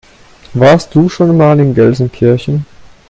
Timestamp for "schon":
1.09-1.37